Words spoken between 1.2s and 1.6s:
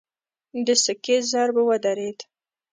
ضرب